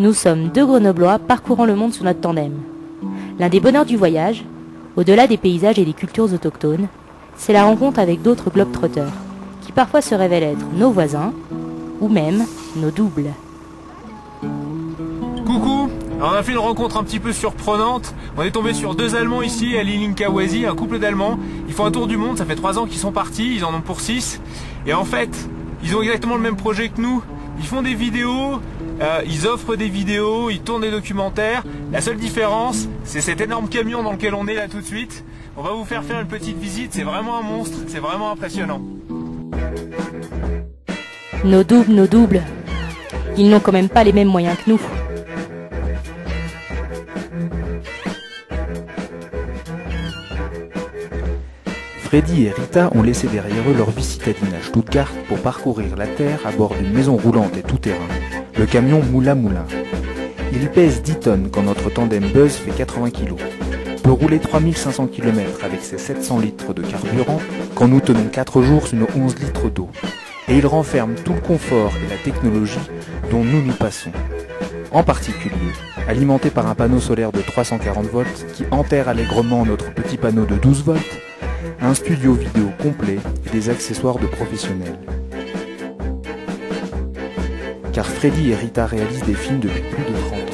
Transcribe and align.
Nous 0.00 0.14
sommes 0.14 0.48
deux 0.48 0.64
Grenoblois 0.64 1.18
parcourant 1.18 1.66
le 1.66 1.76
monde 1.76 1.92
sous 1.92 2.04
notre 2.04 2.22
tandem. 2.22 2.54
L'un 3.38 3.50
des 3.50 3.60
bonheurs 3.60 3.84
du 3.84 3.98
voyage, 3.98 4.46
au-delà 4.96 5.26
des 5.26 5.36
paysages 5.36 5.78
et 5.78 5.84
des 5.84 5.92
cultures 5.92 6.32
autochtones, 6.32 6.88
c'est 7.36 7.52
la 7.52 7.64
rencontre 7.64 7.98
avec 8.00 8.22
d'autres 8.22 8.48
globetrotters, 8.48 9.12
qui 9.60 9.72
parfois 9.72 10.00
se 10.00 10.14
révèlent 10.14 10.44
être 10.44 10.64
nos 10.74 10.90
voisins, 10.90 11.34
ou 12.00 12.08
même 12.08 12.46
nos 12.76 12.90
doubles. 12.90 13.28
Coucou 15.44 15.90
on 16.22 16.32
a 16.32 16.42
fait 16.42 16.52
une 16.52 16.58
rencontre 16.58 16.98
un 16.98 17.04
petit 17.04 17.18
peu 17.18 17.32
surprenante. 17.32 18.14
On 18.38 18.42
est 18.42 18.50
tombé 18.50 18.72
sur 18.72 18.94
deux 18.94 19.16
Allemands 19.16 19.42
ici 19.42 19.76
à 19.76 19.82
Lilinkawasi, 19.82 20.64
un 20.64 20.74
couple 20.74 20.98
d'Allemands. 20.98 21.38
Ils 21.66 21.74
font 21.74 21.84
un 21.84 21.90
tour 21.90 22.06
du 22.06 22.16
monde, 22.16 22.38
ça 22.38 22.46
fait 22.46 22.56
trois 22.56 22.78
ans 22.78 22.86
qu'ils 22.86 22.98
sont 22.98 23.12
partis, 23.12 23.56
ils 23.56 23.64
en 23.66 23.74
ont 23.74 23.80
pour 23.80 24.00
six. 24.00 24.40
Et 24.86 24.94
en 24.94 25.04
fait, 25.04 25.30
ils 25.82 25.94
ont 25.94 26.02
exactement 26.02 26.36
le 26.36 26.42
même 26.42 26.56
projet 26.56 26.88
que 26.88 27.00
nous. 27.00 27.22
Ils 27.58 27.66
font 27.66 27.82
des 27.82 27.94
vidéos, 27.94 28.60
euh, 29.00 29.22
ils 29.26 29.46
offrent 29.46 29.76
des 29.76 29.88
vidéos, 29.88 30.50
ils 30.50 30.60
tournent 30.60 30.82
des 30.82 30.90
documentaires. 30.90 31.64
La 31.92 32.00
seule 32.00 32.16
différence, 32.16 32.88
c'est 33.04 33.20
cet 33.20 33.40
énorme 33.40 33.68
camion 33.68 34.02
dans 34.02 34.12
lequel 34.12 34.34
on 34.34 34.46
est 34.46 34.54
là 34.54 34.68
tout 34.68 34.80
de 34.80 34.86
suite. 34.86 35.24
On 35.56 35.62
va 35.62 35.72
vous 35.72 35.84
faire 35.84 36.04
faire 36.04 36.20
une 36.20 36.28
petite 36.28 36.58
visite, 36.58 36.92
c'est 36.92 37.02
vraiment 37.02 37.38
un 37.38 37.42
monstre, 37.42 37.76
c'est 37.88 37.98
vraiment 37.98 38.30
impressionnant. 38.30 38.80
Nos 41.44 41.64
doubles, 41.64 41.92
nos 41.92 42.06
doubles. 42.06 42.42
Ils 43.36 43.48
n'ont 43.48 43.60
quand 43.60 43.72
même 43.72 43.88
pas 43.88 44.04
les 44.04 44.12
mêmes 44.12 44.28
moyens 44.28 44.56
que 44.58 44.70
nous. 44.70 44.80
Freddy 52.10 52.46
et 52.46 52.50
Rita 52.50 52.90
ont 52.92 53.02
laissé 53.02 53.28
derrière 53.28 53.62
eux 53.70 53.72
leur 53.72 53.90
vie 53.90 54.02
citadine 54.02 54.52
à 54.60 54.64
Stuttgart 54.64 55.12
pour 55.28 55.38
parcourir 55.38 55.94
la 55.96 56.08
Terre 56.08 56.40
à 56.44 56.50
bord 56.50 56.74
d'une 56.74 56.92
maison 56.92 57.16
roulante 57.16 57.56
et 57.56 57.62
tout-terrain, 57.62 58.08
le 58.60 58.66
camion 58.66 59.02
Moula 59.02 59.34
Moulin. 59.34 59.64
Il 60.52 60.68
pèse 60.68 61.00
10 61.00 61.20
tonnes 61.20 61.48
quand 61.50 61.62
notre 61.62 61.88
tandem 61.88 62.22
Buzz 62.30 62.52
fait 62.56 62.72
80 62.72 63.08
kg. 63.08 63.36
Peut 64.02 64.10
rouler 64.10 64.38
3500 64.38 65.06
km 65.06 65.64
avec 65.64 65.80
ses 65.80 65.96
700 65.96 66.40
litres 66.40 66.74
de 66.74 66.82
carburant 66.82 67.40
quand 67.74 67.88
nous 67.88 68.00
tenons 68.00 68.26
4 68.30 68.60
jours 68.60 68.86
sur 68.86 68.98
nos 68.98 69.06
11 69.16 69.38
litres 69.38 69.70
d'eau. 69.70 69.88
Et 70.46 70.58
il 70.58 70.66
renferme 70.66 71.14
tout 71.14 71.32
le 71.32 71.40
confort 71.40 71.90
et 72.04 72.10
la 72.10 72.18
technologie 72.18 72.86
dont 73.30 73.42
nous 73.42 73.62
nous 73.62 73.72
passons. 73.72 74.12
En 74.92 75.04
particulier, 75.04 75.72
alimenté 76.06 76.50
par 76.50 76.66
un 76.66 76.74
panneau 76.74 77.00
solaire 77.00 77.32
de 77.32 77.40
340 77.40 78.04
volts 78.08 78.46
qui 78.52 78.64
enterre 78.72 79.08
allègrement 79.08 79.64
notre 79.64 79.90
petit 79.94 80.18
panneau 80.18 80.44
de 80.44 80.56
12 80.56 80.84
volts, 80.84 81.20
un 81.80 81.94
studio 81.94 82.34
vidéo 82.34 82.68
complet 82.82 83.20
et 83.46 83.50
des 83.50 83.70
accessoires 83.70 84.18
de 84.18 84.26
professionnels. 84.26 84.98
Car 87.92 88.06
Freddy 88.06 88.50
et 88.50 88.54
Rita 88.54 88.86
réalisent 88.86 89.24
des 89.24 89.34
films 89.34 89.60
depuis 89.60 89.82
plus 89.82 90.04
de 90.04 90.18
30 90.18 90.32
ans. 90.32 90.46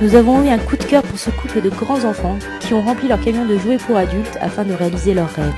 Nous 0.00 0.14
avons 0.16 0.44
eu 0.44 0.48
un 0.48 0.58
coup 0.58 0.76
de 0.76 0.84
cœur 0.84 1.02
pour 1.02 1.18
ce 1.18 1.30
couple 1.30 1.60
de 1.60 1.70
grands 1.70 2.04
enfants 2.04 2.36
qui 2.60 2.74
ont 2.74 2.82
rempli 2.82 3.06
leur 3.06 3.20
camion 3.20 3.46
de 3.46 3.56
jouets 3.56 3.78
pour 3.78 3.96
adultes 3.96 4.36
afin 4.40 4.64
de 4.64 4.74
réaliser 4.74 5.14
leurs 5.14 5.30
rêves. 5.30 5.54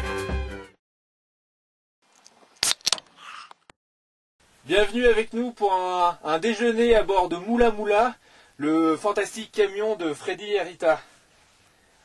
Bienvenue 4.66 5.06
avec 5.06 5.32
nous 5.32 5.50
pour 5.52 5.72
un, 5.72 6.18
un 6.24 6.38
déjeuner 6.38 6.94
à 6.94 7.02
bord 7.02 7.28
de 7.28 7.36
Moula 7.36 7.70
Moula, 7.70 8.14
le 8.58 8.96
fantastique 8.96 9.52
camion 9.52 9.96
de 9.96 10.12
Freddy 10.12 10.52
et 10.52 10.60
Rita. 10.60 11.00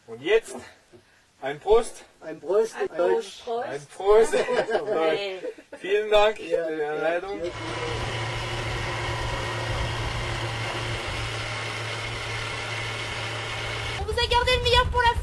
Und 0.10 0.24
jetzt 0.24 0.56
ein 1.42 1.60
Prost. 1.60 2.04
Ein 2.22 2.40
Prost, 2.40 2.76
ein 2.76 2.98
Deutsch. 2.98 3.44
Ein 3.48 3.88
Prost. 3.96 4.36
Vielen 5.80 6.12
Dank 6.12 6.38
für 6.38 6.44
die 6.44 6.84
Anleitung. 6.84 7.42
Vous 14.06 14.18
a 14.18 14.28
gardé 14.28 14.52
le 14.58 14.64
meilleur 14.64 14.86
pour 14.92 15.02
la 15.02 15.19